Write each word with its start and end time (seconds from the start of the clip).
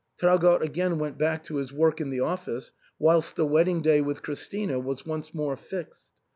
Traugott 0.17 0.63
again 0.63 0.97
went 0.97 1.19
back 1.19 1.43
to 1.43 1.57
his 1.57 1.71
work 1.71 2.01
in 2.01 2.09
the 2.09 2.21
office, 2.21 2.71
whilst 2.97 3.35
the 3.35 3.45
wedding 3.45 3.83
day 3.83 4.01
with 4.01 4.23
Christina 4.23 4.79
was 4.79 5.05
once 5.05 5.31
more 5.31 5.55
fixed. 5.55 6.09